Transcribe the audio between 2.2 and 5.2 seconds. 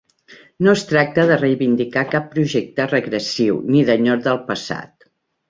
projecte regressiu, ni d’enyor del passat.